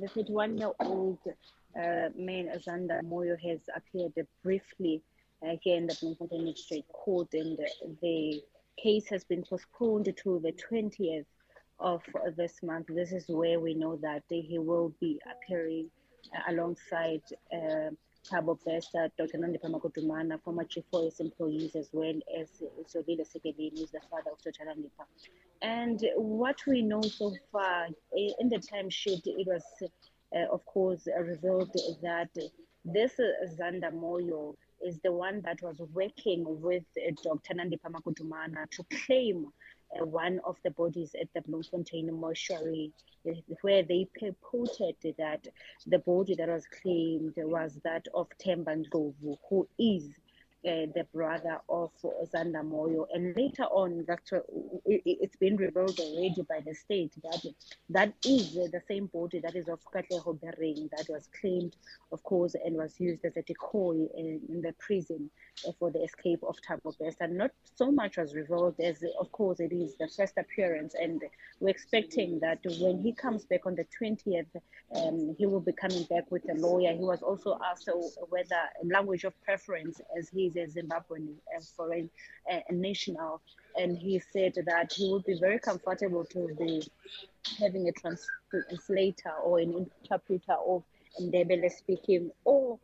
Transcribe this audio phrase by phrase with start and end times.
[0.00, 1.18] the 31 year old
[1.76, 5.02] uh, man, Zanda Moyo, has appeared briefly
[5.42, 7.58] uh, here in the Bloemfontein Magistrate Court, and
[8.02, 8.42] the
[8.82, 11.26] case has been postponed to the 20th
[11.78, 12.02] of
[12.36, 12.86] this month.
[12.88, 15.90] This is where we know that he will be appearing
[16.34, 17.22] uh, alongside
[17.52, 17.90] uh,
[18.30, 19.38] Thabo Bester, Dr.
[19.38, 22.48] Nandipha Makudumana, former Chief Forest employees, as well as
[22.92, 24.64] Zolile Sekeleni, who's the father of Dr.
[24.64, 25.04] Nandipha.
[25.62, 31.72] And what we know so far, in the timesheet, it was, uh, of course, revealed
[32.02, 32.30] that
[32.84, 33.18] this
[33.58, 37.54] Zanda Moyo is the one that was working with uh, Dr.
[37.54, 39.46] Nandipha Makudumana to claim
[39.92, 42.92] one of the bodies at the Bloemfontein mortuary,
[43.28, 43.32] uh,
[43.62, 45.46] where they purported that
[45.86, 50.08] the body that was claimed was that of Themba Ndlovu, who is
[50.66, 51.90] uh, the brother of
[52.34, 53.06] Zanda Moyo.
[53.14, 54.20] And later on, that
[54.84, 57.42] it, has been revealed already by the state that
[57.90, 61.76] that is the same body that is of Katleho Bereng that was claimed,
[62.10, 65.30] of course, and was used as a decoy in, in the prison
[65.78, 67.18] for the escape of Thabo Best.
[67.20, 70.94] And not so much was revealed as, of course, it is the first appearance.
[71.00, 71.22] And
[71.60, 74.46] we're expecting that when he comes back on the 20th,
[74.94, 76.92] um, he will be coming back with a lawyer.
[76.92, 77.88] He was also asked
[78.28, 81.34] whether language of preference, as he is a Zimbabwean
[81.76, 82.10] foreign
[82.50, 83.40] uh, national,
[83.76, 86.82] and he said that he would be very comfortable to be
[87.60, 90.82] having a translator or an interpreter of
[91.20, 92.78] Ndebele speaking or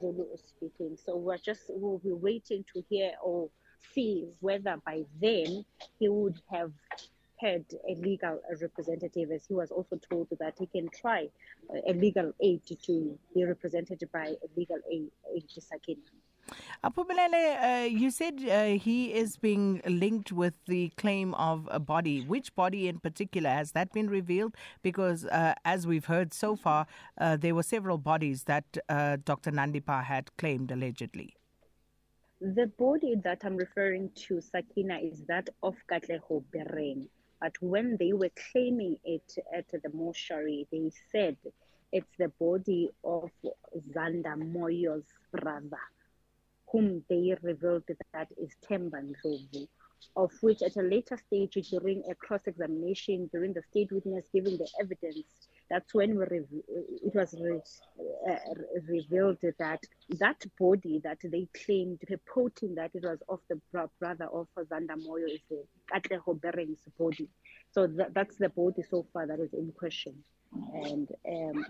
[0.00, 0.96] Zulu speaking.
[1.04, 3.48] So we're just we'll be waiting to hear or
[3.94, 5.64] see whether by then
[5.98, 6.72] he would have
[7.38, 11.28] had a legal representative, as he was also told that he can try
[11.86, 16.00] a legal aid to be represented by a legal aid, aid Sakina.
[16.84, 22.20] Aphumelele, uh, you said uh, he is being linked with the claim of a body.
[22.20, 24.54] Which body in particular has that been revealed?
[24.82, 26.86] Because uh, as we've heard so far,
[27.18, 29.50] uh, there were several bodies that uh, Dr.
[29.50, 31.34] Nandipha had claimed allegedly.
[32.40, 37.08] The body that I'm referring to, Sakina, is that of Katleho Bereng.
[37.40, 41.36] But when they were claiming it at the mortuary, they said
[41.92, 43.30] it's the body of
[43.94, 45.80] Zanda Moyo's brother
[46.70, 49.68] whom they revealed that is Themba Ndlovu,
[50.16, 54.68] of which at a later stage during a cross-examination, during the state witness giving the
[54.80, 56.24] evidence, that's when we
[57.04, 57.60] it was re
[58.30, 58.36] uh,
[58.88, 59.80] revealed that
[60.18, 65.26] that body that they claimed, reporting that it was of the brother of Zanda Moyo,
[65.26, 67.28] is the Katleho Bereng's body.
[67.72, 70.14] So that, that's the body so far that is in question.
[70.72, 71.66] And um,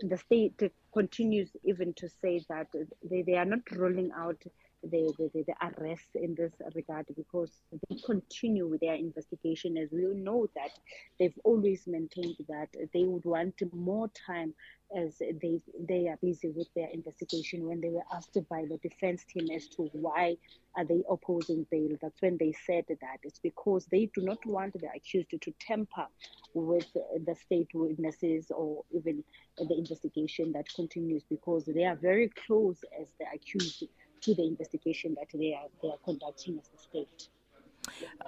[0.00, 0.60] the state
[0.92, 2.68] continues even to say that
[3.10, 4.42] they, they are not ruling out
[4.90, 7.50] the, the, the arrest in this regard because
[7.88, 9.76] they continue with their investigation.
[9.76, 10.70] As we know that
[11.18, 14.54] they've always maintained that they would want more time
[14.96, 19.24] as they they are busy with their investigation when they were asked by the defense
[19.24, 20.36] team as to why
[20.76, 21.96] are they opposing bail.
[22.00, 26.06] That's when they said that it's because they do not want the accused to tamper
[26.52, 29.24] with the state witnesses or even
[29.58, 33.84] the investigation that continues because they are very close as the accused
[34.24, 37.28] to the investigation that they are they are conducting as the state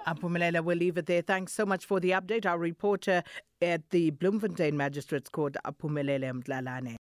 [0.07, 1.23] Aphumelele, we'll leave it there.
[1.23, 2.45] Thanks so much for the update.
[2.45, 3.23] Our reporter
[3.63, 6.97] at the Bloemfontein Magistrates Court, Aphumelele Mdlalane.